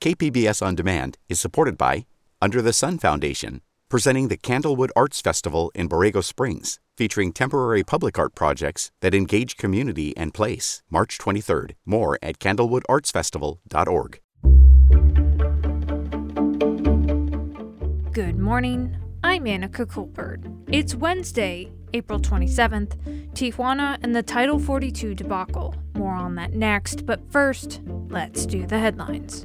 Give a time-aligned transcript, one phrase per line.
[0.00, 2.06] KPBS On Demand is supported by
[2.40, 8.16] Under the Sun Foundation, presenting the Candlewood Arts Festival in Borrego Springs, featuring temporary public
[8.16, 10.84] art projects that engage community and place.
[10.88, 11.72] March 23rd.
[11.84, 14.20] More at candlewoodartsfestival.org.
[18.12, 18.96] Good morning.
[19.24, 20.42] I'm Anica Colbert.
[20.68, 25.74] It's Wednesday, April 27th, Tijuana and the Title 42 debacle.
[25.96, 27.80] More on that next, but first,
[28.10, 29.44] let's do the headlines.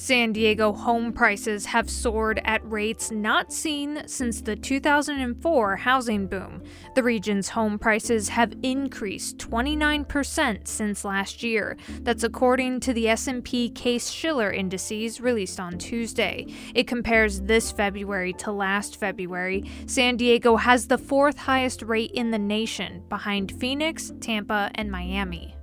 [0.00, 6.62] San Diego home prices have soared at rates not seen since the 2004 housing boom.
[6.94, 11.76] The region's home prices have increased 29% since last year.
[12.00, 16.46] That's according to the S&P Case-Shiller indices released on Tuesday.
[16.74, 19.70] It compares this February to last February.
[19.84, 25.59] San Diego has the fourth highest rate in the nation, behind Phoenix, Tampa, and Miami.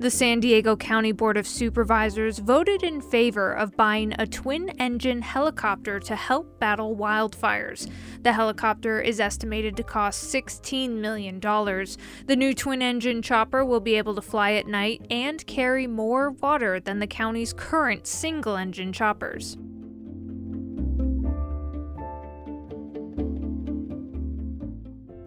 [0.00, 5.22] The San Diego County Board of Supervisors voted in favor of buying a twin engine
[5.22, 7.90] helicopter to help battle wildfires.
[8.22, 11.40] The helicopter is estimated to cost $16 million.
[11.40, 16.30] The new twin engine chopper will be able to fly at night and carry more
[16.30, 19.56] water than the county's current single engine choppers.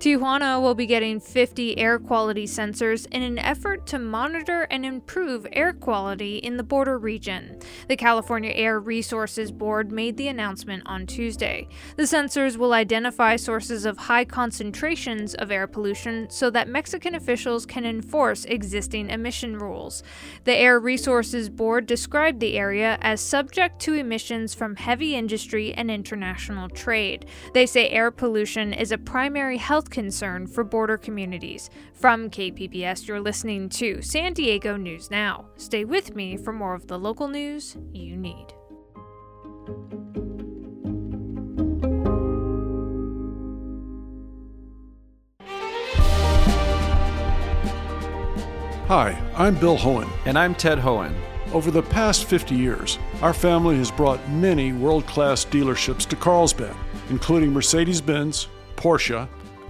[0.01, 5.45] Tijuana will be getting 50 air quality sensors in an effort to monitor and improve
[5.53, 7.59] air quality in the border region.
[7.87, 11.67] The California Air Resources Board made the announcement on Tuesday.
[11.97, 17.67] The sensors will identify sources of high concentrations of air pollution so that Mexican officials
[17.67, 20.01] can enforce existing emission rules.
[20.45, 25.91] The Air Resources Board described the area as subject to emissions from heavy industry and
[25.91, 27.27] international trade.
[27.53, 31.69] They say air pollution is a primary health concern for border communities.
[31.93, 35.45] From KPBS, you're listening to San Diego News Now.
[35.57, 38.47] Stay with me for more of the local news you need.
[48.87, 50.09] Hi, I'm Bill Hoehn.
[50.25, 51.13] And I'm Ted Hoehn.
[51.53, 56.75] Over the past 50 years, our family has brought many world class dealerships to Carlsbad,
[57.09, 59.29] including Mercedes Benz, Porsche,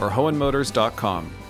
[0.00, 1.41] or hoehnmotors.com.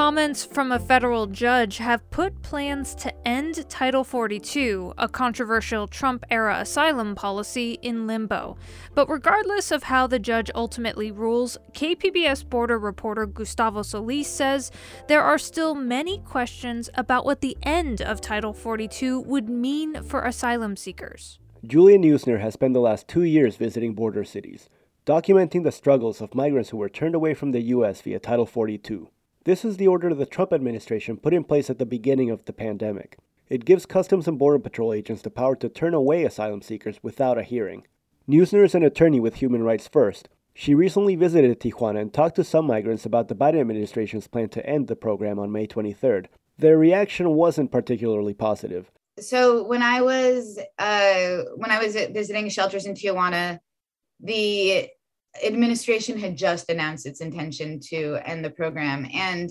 [0.00, 6.24] Comments from a federal judge have put plans to end Title 42, a controversial Trump
[6.30, 8.56] era asylum policy, in limbo.
[8.94, 14.70] But regardless of how the judge ultimately rules, KPBS border reporter Gustavo Solis says
[15.06, 20.22] there are still many questions about what the end of Title 42 would mean for
[20.22, 21.40] asylum seekers.
[21.66, 24.70] Julia Neusner has spent the last two years visiting border cities,
[25.04, 28.00] documenting the struggles of migrants who were turned away from the U.S.
[28.00, 29.10] via Title 42.
[29.44, 32.52] This is the order the Trump administration put in place at the beginning of the
[32.52, 33.16] pandemic.
[33.48, 37.38] It gives Customs and Border Patrol agents the power to turn away asylum seekers without
[37.38, 37.86] a hearing.
[38.28, 40.28] Neusner is an attorney with Human Rights First.
[40.52, 44.66] She recently visited Tijuana and talked to some migrants about the Biden administration's plan to
[44.66, 46.26] end the program on May 23rd.
[46.58, 48.90] Their reaction wasn't particularly positive.
[49.18, 53.60] So when I was uh, when I was visiting shelters in Tijuana,
[54.20, 54.90] the
[55.44, 59.06] administration had just announced its intention to end the program.
[59.12, 59.50] And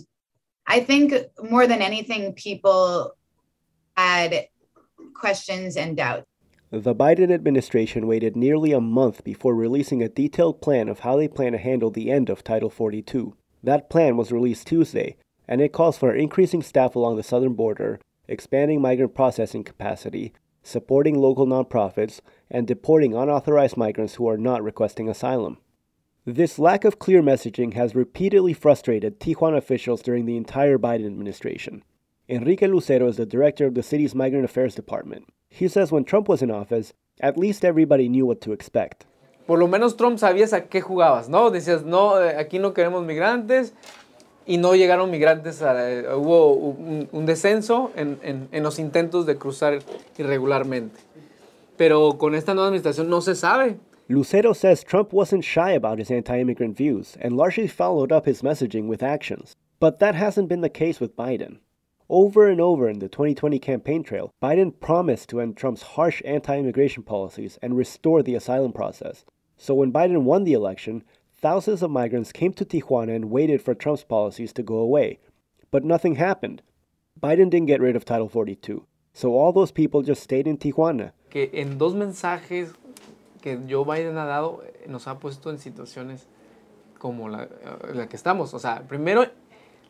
[0.67, 3.13] I think more than anything, people
[3.98, 4.48] had
[5.15, 6.25] questions and doubts.
[6.71, 11.27] The Biden administration waited nearly a month before releasing a detailed plan of how they
[11.27, 13.36] plan to handle the end of Title 42.
[13.63, 15.18] That plan was released Tuesday,
[15.48, 20.31] and it calls for increasing staff along the southern border, expanding migrant processing capacity,
[20.62, 22.21] supporting local nonprofits,
[22.51, 25.57] and deporting unauthorized migrants who are not requesting asylum.
[26.36, 31.81] This lack of clear messaging has repeatedly frustrated Tijuana officials during the entire Biden administration.
[32.28, 35.26] Enrique Lucero is the director of the city's Migrant Affairs Department.
[35.50, 39.08] He says when Trump was in office, at least everybody knew what to expect.
[39.48, 41.50] Por lo menos Trump sabías a qué jugabas, ¿no?
[41.50, 43.74] Decías, no, eh, aquí no queremos migrantes
[44.46, 49.36] y no llegaron migrantes, a, hubo un, un descenso en, en, en, los intentos de
[49.38, 49.80] cruzar
[50.20, 51.00] irregularmente.
[51.76, 53.78] Pero con esta nueva administración no se sabe.
[54.11, 58.88] Lucero says Trump wasn't shy about his anti-immigrant views and largely followed up his messaging
[58.88, 59.56] with actions.
[59.79, 61.59] But that hasn't been the case with Biden.
[62.09, 66.57] Over and over in the 2020 campaign trail, Biden promised to end Trump's harsh anti
[66.57, 69.25] immigration policies and restore the asylum process.
[69.57, 71.03] So when Biden won the election,
[71.38, 75.19] thousands of migrants came to Tijuana and waited for Trump's policies to go away.
[75.69, 76.63] But nothing happened.
[77.21, 81.11] Biden didn't get rid of Title 42, so all those people just stayed in Tijuana.
[81.29, 82.73] Que en dos mensajes
[83.41, 86.27] que Joe Biden ha dado nos ha puesto en situaciones
[86.97, 87.47] como la,
[87.94, 88.53] la que estamos.
[88.53, 89.25] O sea, primero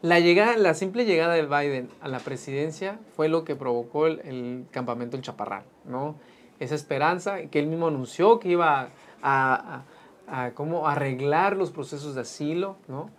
[0.01, 4.21] La, llegada, la simple llegada de Biden a la presidencia fue lo que provocó el,
[4.21, 6.15] el campamento El Chaparral, ¿no?
[6.59, 8.91] Esa esperanza que él mismo anunció que iba
[9.21, 9.83] a,
[10.27, 13.09] a, a cómo arreglar los procesos de asilo, ¿no?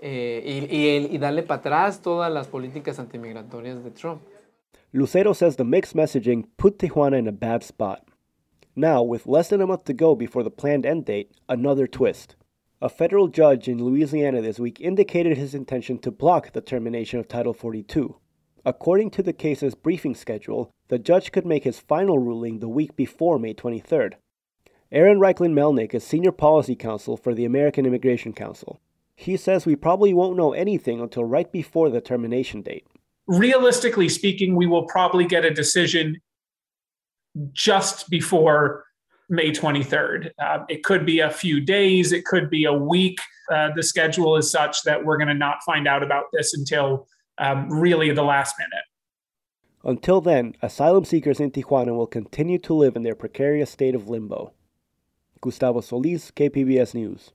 [0.00, 4.20] Eh, y, y, y darle para atrás todas las políticas antimigratorias de Trump.
[4.92, 8.02] Lucero says the mixed messaging put Tijuana in a bad spot.
[8.78, 12.36] Now, with less than a month to go before the planned end date, another twist.
[12.80, 17.26] A federal judge in Louisiana this week indicated his intention to block the termination of
[17.26, 18.14] Title 42.
[18.64, 22.94] According to the case's briefing schedule, the judge could make his final ruling the week
[22.94, 24.12] before May 23rd.
[24.92, 28.80] Aaron Reichlin Melnick is Senior Policy Counsel for the American Immigration Council.
[29.16, 32.86] He says we probably won't know anything until right before the termination date.
[33.26, 36.20] Realistically speaking, we will probably get a decision
[37.52, 38.84] just before
[39.28, 40.30] May 23rd.
[40.38, 43.18] Uh, it could be a few days, it could be a week.
[43.52, 47.06] Uh, the schedule is such that we're going to not find out about this until
[47.38, 48.84] um, really the last minute.
[49.84, 54.08] Until then, asylum seekers in Tijuana will continue to live in their precarious state of
[54.08, 54.52] limbo.
[55.40, 57.30] Gustavo Solis, KPBS News.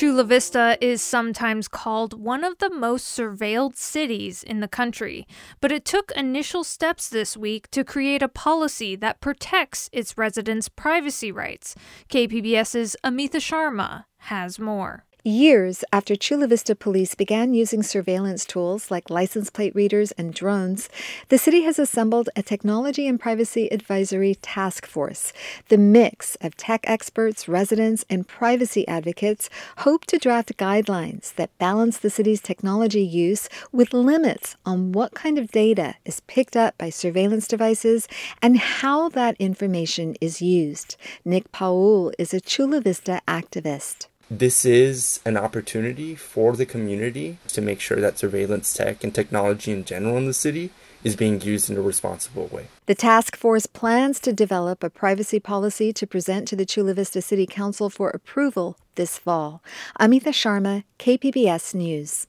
[0.00, 5.26] Chula Vista is sometimes called one of the most surveilled cities in the country,
[5.60, 10.70] but it took initial steps this week to create a policy that protects its residents'
[10.70, 11.74] privacy rights.
[12.08, 15.04] KPBS's Amita Sharma has more.
[15.22, 20.88] Years after Chula Vista police began using surveillance tools like license plate readers and drones,
[21.28, 25.34] the city has assembled a technology and privacy advisory task force.
[25.68, 31.98] The mix of tech experts, residents, and privacy advocates hope to draft guidelines that balance
[31.98, 36.88] the city's technology use with limits on what kind of data is picked up by
[36.88, 38.08] surveillance devices
[38.40, 40.96] and how that information is used.
[41.26, 47.60] Nick Paul is a Chula Vista activist this is an opportunity for the community to
[47.60, 50.70] make sure that surveillance tech and technology in general in the city
[51.02, 52.68] is being used in a responsible way.
[52.86, 57.20] The task force plans to develop a privacy policy to present to the Chula Vista
[57.22, 59.62] City Council for approval this fall.
[59.98, 62.26] Amita Sharma, KPBS News.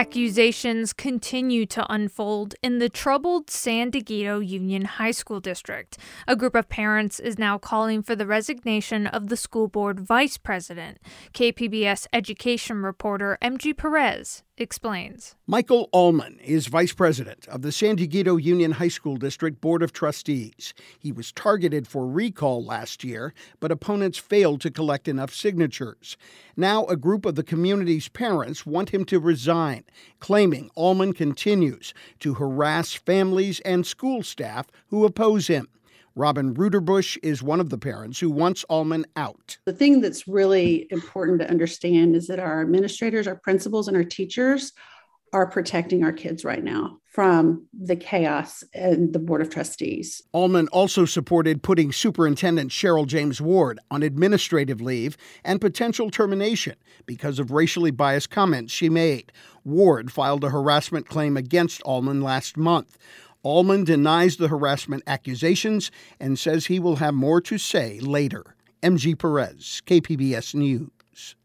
[0.00, 5.98] Accusations continue to unfold in the troubled San Dieguito Union High School District.
[6.26, 10.38] A group of parents is now calling for the resignation of the school board vice
[10.38, 11.00] president.
[11.34, 15.34] KPBS education reporter MG Perez explains.
[15.46, 19.92] Michael Allman is vice president of the San Dieguito Union High School District Board of
[19.92, 20.74] Trustees.
[20.98, 26.16] He was targeted for recall last year, but opponents failed to collect enough signatures.
[26.56, 29.84] Now, a group of the community's parents want him to resign,
[30.18, 35.68] claiming Allman continues to harass families and school staff who oppose him.
[36.14, 39.58] Robin Ruderbush is one of the parents who wants Allman out.
[39.66, 44.04] The thing that's really important to understand is that our administrators, our principals, and our
[44.04, 44.72] teachers
[45.32, 50.22] are protecting our kids right now from the chaos and the Board of Trustees.
[50.32, 56.74] Allman also supported putting Superintendent Cheryl James Ward on administrative leave and potential termination
[57.06, 59.32] because of racially biased comments she made.
[59.64, 62.98] Ward filed a harassment claim against Allman last month.
[63.42, 68.54] Allman denies the harassment accusations and says he will have more to say later.
[68.82, 71.36] MG Perez, KPBS News.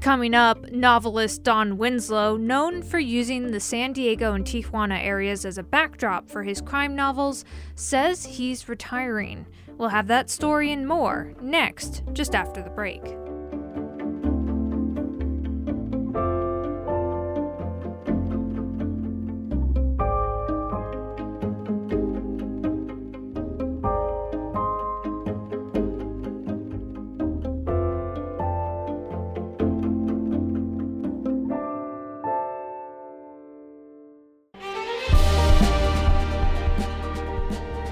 [0.00, 5.58] Coming up, novelist Don Winslow, known for using the San Diego and Tijuana areas as
[5.58, 7.44] a backdrop for his crime novels,
[7.76, 9.46] says he's retiring.
[9.78, 13.00] We'll have that story and more next, just after the break.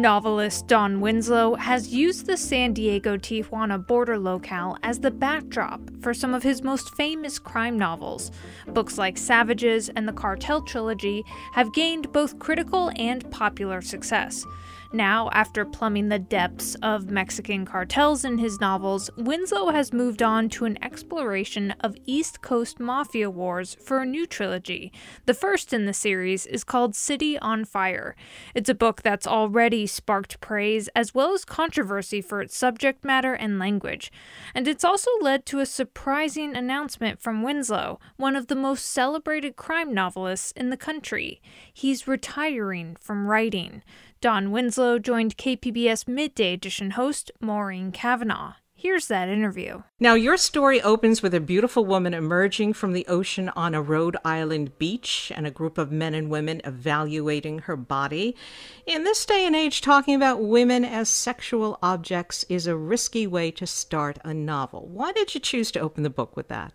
[0.00, 6.14] Novelist Don Winslow has used the San Diego Tijuana border locale as the backdrop for
[6.14, 8.30] some of his most famous crime novels.
[8.68, 14.46] Books like Savages and the Cartel trilogy have gained both critical and popular success.
[14.92, 20.48] Now, after plumbing the depths of Mexican cartels in his novels, Winslow has moved on
[20.50, 24.92] to an exploration of East Coast mafia wars for a new trilogy.
[25.26, 28.16] The first in the series is called City on Fire.
[28.52, 33.34] It's a book that's already sparked praise as well as controversy for its subject matter
[33.34, 34.10] and language.
[34.56, 39.54] And it's also led to a surprising announcement from Winslow, one of the most celebrated
[39.54, 41.40] crime novelists in the country.
[41.72, 43.84] He's retiring from writing.
[44.22, 48.56] Don Winslow joined KPBS Midday Edition host Maureen Cavanaugh.
[48.74, 49.82] Here's that interview.
[49.98, 54.18] Now, your story opens with a beautiful woman emerging from the ocean on a Rhode
[54.22, 58.36] Island beach and a group of men and women evaluating her body.
[58.84, 63.50] In this day and age, talking about women as sexual objects is a risky way
[63.52, 64.86] to start a novel.
[64.86, 66.74] Why did you choose to open the book with that?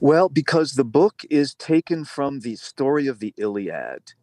[0.00, 4.14] Well, because the book is taken from the story of the Iliad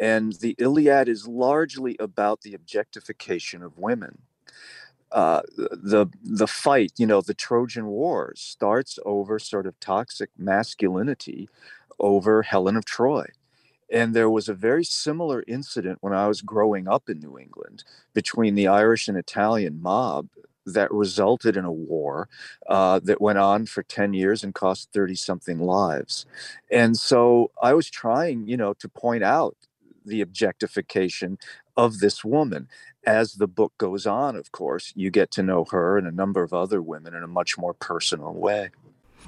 [0.00, 4.18] and the Iliad is largely about the objectification of women.
[5.12, 11.48] Uh, the the fight, you know, the Trojan War starts over sort of toxic masculinity
[12.00, 13.26] over Helen of Troy.
[13.92, 17.84] And there was a very similar incident when I was growing up in New England
[18.12, 20.28] between the Irish and Italian mob
[20.66, 22.28] that resulted in a war
[22.68, 26.26] uh, that went on for 10 years and cost 30 something lives.
[26.70, 29.56] And so I was trying, you know, to point out
[30.04, 31.38] the objectification
[31.76, 32.68] of this woman.
[33.06, 36.42] As the book goes on, of course, you get to know her and a number
[36.42, 38.70] of other women in a much more personal way.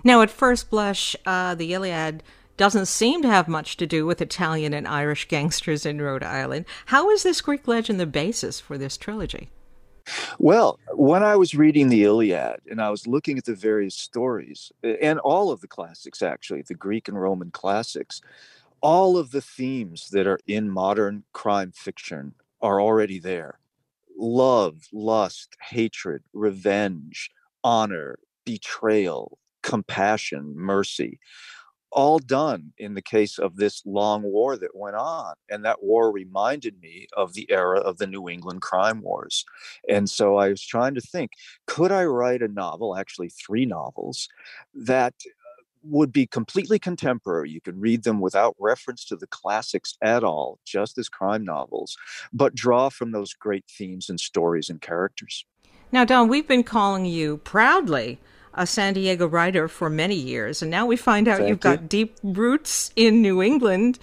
[0.05, 2.23] Now, at first blush, uh, the Iliad
[2.57, 6.65] doesn't seem to have much to do with Italian and Irish gangsters in Rhode Island.
[6.87, 9.51] How is this Greek legend the basis for this trilogy?
[10.39, 14.71] Well, when I was reading the Iliad and I was looking at the various stories,
[14.83, 18.21] and all of the classics, actually, the Greek and Roman classics,
[18.87, 23.59] all of the themes that are in modern crime fiction are already there
[24.17, 27.29] love, lust, hatred, revenge,
[27.65, 31.19] honor, betrayal, compassion, mercy.
[31.91, 35.35] All done in the case of this long war that went on.
[35.51, 39.45] And that war reminded me of the era of the New England crime wars.
[39.89, 41.33] And so I was trying to think
[41.67, 44.29] could I write a novel, actually, three novels,
[44.75, 45.15] that
[45.89, 47.51] would be completely contemporary.
[47.51, 51.97] You could read them without reference to the classics at all, just as crime novels,
[52.33, 55.45] but draw from those great themes and stories and characters.
[55.93, 58.19] Now, Don, we've been calling you proudly
[58.55, 61.63] a San Diego writer for many years, and now we find out Thank you've you.
[61.77, 63.99] got deep roots in New England.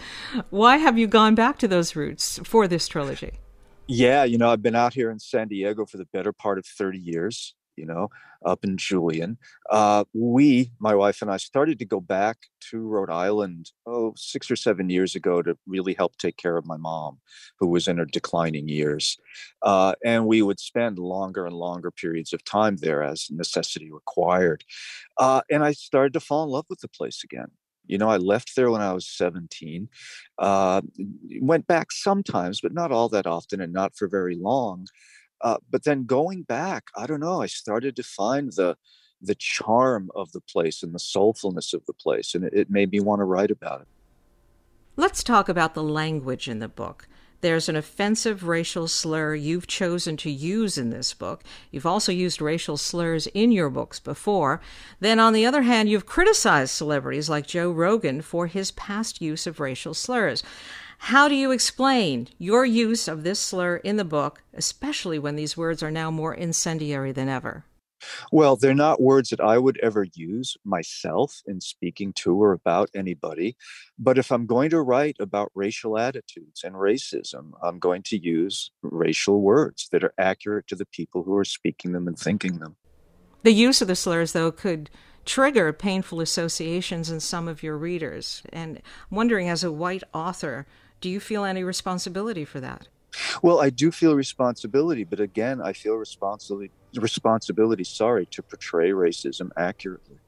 [0.50, 3.34] Why have you gone back to those roots for this trilogy?
[3.88, 6.66] Yeah, you know, I've been out here in San Diego for the better part of
[6.66, 8.10] 30 years you know,
[8.46, 9.38] up in Julian.
[9.70, 12.38] Uh, we, my wife and I, started to go back
[12.70, 16.66] to Rhode Island, oh, six or seven years ago to really help take care of
[16.66, 17.20] my mom,
[17.60, 19.18] who was in her declining years.
[19.62, 24.64] Uh, and we would spend longer and longer periods of time there as necessity required.
[25.18, 27.52] Uh, and I started to fall in love with the place again.
[27.86, 29.90] You know, I left there when I was 17.
[30.40, 30.82] Uh,
[31.42, 34.88] went back sometimes, but not all that often and not for very long.
[35.44, 38.78] Uh, but then going back, I don't know, I started to find the
[39.22, 42.92] the charm of the place and the soulfulness of the place, and it, it made
[42.92, 43.88] me want to write about it.
[44.98, 47.08] Let's talk about the language in the book.
[47.44, 51.44] There's an offensive racial slur you've chosen to use in this book.
[51.72, 54.62] You've also used racial slurs in your books before.
[55.02, 59.46] Then, on the other hand, you've criticized celebrities like Joe Rogan for his past use
[59.46, 60.42] of racial slurs.
[61.08, 65.58] How do you explain your use of this slur in the book, especially when these
[65.58, 67.66] words are now more incendiary than ever?
[68.32, 72.90] Well, they're not words that I would ever use myself in speaking to or about
[72.96, 73.58] anybody.
[74.00, 78.72] But if I'm going to write about racial attitudes and racism, I'm going to use
[78.82, 82.78] racial words that are accurate to the people who are speaking them and thinking them.
[83.42, 84.90] The use of the slurs, though, could
[85.26, 88.42] trigger painful associations in some of your readers.
[88.54, 90.66] And I'm wondering, as a white author,
[91.04, 92.88] do you feel any responsibility for that?
[93.42, 99.50] Well, I do feel responsibility, but again, I feel responsibility responsibility, sorry, to portray racism
[99.58, 100.20] accurately.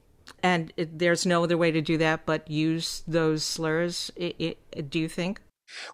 [0.42, 4.10] And it, there's no other way to do that but use those slurs.
[4.16, 5.40] It, it, do you think?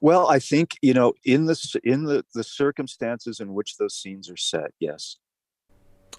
[0.01, 4.29] Well, I think you know in the in the the circumstances in which those scenes
[4.29, 5.19] are set, yes.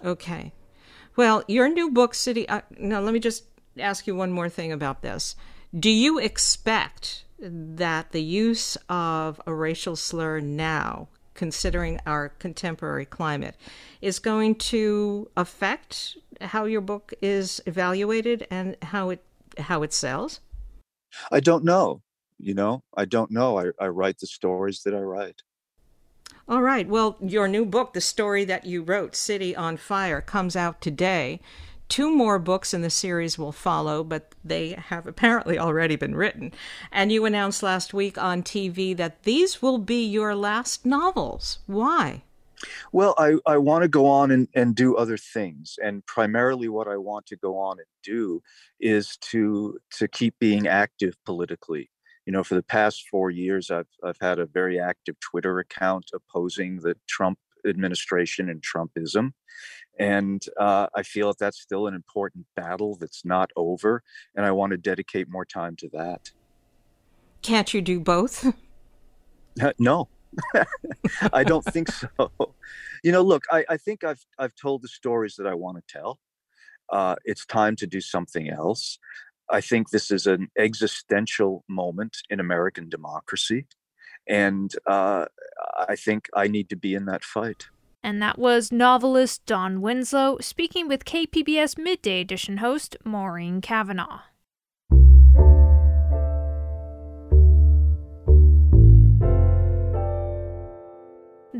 [0.02, 0.54] Okay.
[1.16, 2.48] Well, your new book, City.
[2.48, 3.44] Uh, now, let me just
[3.78, 5.36] ask you one more thing about this.
[5.78, 13.56] Do you expect that the use of a racial slur now considering our contemporary climate,
[14.00, 19.22] is going to affect how your book is evaluated and how it
[19.58, 20.40] how it sells?
[21.30, 22.02] I don't know.
[22.38, 23.58] You know, I don't know.
[23.58, 25.42] I, I write the stories that I write.
[26.48, 26.86] All right.
[26.88, 31.40] Well, your new book, the story that you wrote, City on Fire, comes out today.
[31.88, 36.52] Two more books in the series will follow, but they have apparently already been written.
[36.90, 41.58] And you announced last week on TV that these will be your last novels.
[41.66, 42.22] Why?
[42.92, 45.76] Well, I, I want to go on and, and do other things.
[45.82, 48.42] And primarily what I want to go on and do
[48.80, 51.90] is to to keep being active politically.
[52.26, 56.10] You know, for the past four years I've I've had a very active Twitter account
[56.14, 59.32] opposing the Trump administration and Trumpism.
[59.98, 64.02] And uh, I feel that that's still an important battle that's not over.
[64.34, 66.32] And I want to dedicate more time to that.
[67.42, 68.52] Can't you do both?
[69.78, 70.08] no,
[71.32, 72.08] I don't think so.
[73.02, 75.82] You know, look, I, I, think I've I've told the stories that I want to
[75.86, 76.18] tell.
[76.90, 78.98] Uh, it's time to do something else.
[79.50, 83.66] I think this is an existential moment in American democracy,
[84.26, 85.26] and uh,
[85.88, 87.68] I think I need to be in that fight.
[88.02, 94.20] And that was novelist Don Winslow speaking with KPBS Midday Edition host Maureen Cavanaugh.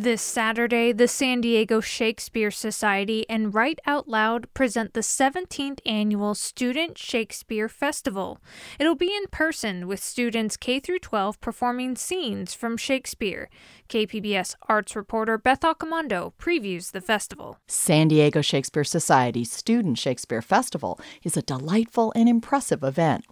[0.04, 6.34] This Saturday, the San Diego Shakespeare Society and Write Out Loud present the 17th annual
[6.34, 8.38] Student Shakespeare Festival.
[8.78, 13.48] It'll be in person with students K through 12 performing scenes from Shakespeare.
[13.88, 17.56] KPBS arts reporter Beth Accomando previews the festival.
[17.66, 23.24] San Diego Shakespeare Society's Student Shakespeare Festival is a delightful and impressive event.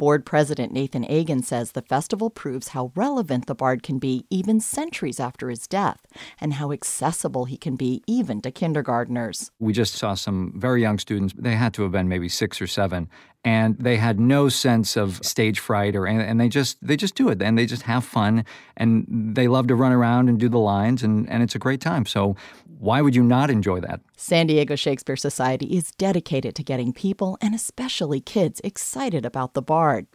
[0.00, 4.58] Board President Nathan Agan says the festival proves how relevant the bard can be even
[4.58, 6.06] centuries after his death,
[6.40, 9.50] and how accessible he can be even to kindergarteners.
[9.58, 12.66] We just saw some very young students, they had to have been maybe six or
[12.66, 13.10] seven,
[13.44, 17.28] and they had no sense of stage fright or and they just they just do
[17.30, 18.44] it and they just have fun
[18.76, 21.80] and they love to run around and do the lines and, and it's a great
[21.80, 22.04] time.
[22.04, 22.36] So
[22.80, 24.00] why would you not enjoy that?
[24.16, 29.60] San Diego Shakespeare Society is dedicated to getting people, and especially kids, excited about the
[29.60, 30.06] Bard.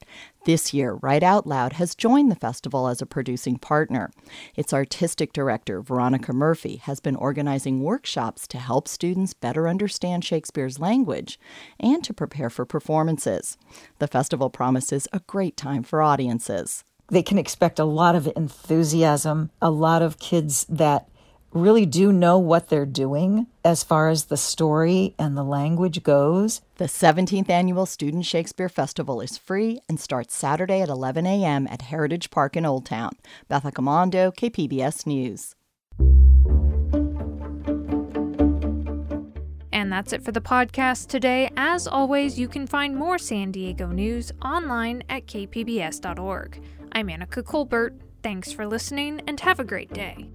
[0.46, 4.12] This year, Write Out Loud has joined the festival as a producing partner.
[4.56, 10.78] Its artistic director, Veronica Murphy, has been organizing workshops to help students better understand Shakespeare's
[10.78, 11.40] language
[11.80, 13.58] and to prepare for performances.
[13.98, 16.84] The festival promises a great time for audiences.
[17.08, 21.10] They can expect a lot of enthusiasm, a lot of kids that
[21.56, 26.62] really do know what they're doing as far as the story and the language goes.
[26.76, 31.68] The 17th annual Student Shakespeare Festival is free and starts Saturday at 11 a.m.
[31.72, 33.14] at Heritage Park in Old Town.
[33.48, 35.56] Beth Accomando, KPBS News.
[39.72, 41.50] And that's it for the podcast today.
[41.56, 46.62] As always, you can find more San Diego news online at kpbs.org.
[46.92, 47.96] I'm Anica Colbert.
[48.24, 50.35] Thanks for listening and have a great day.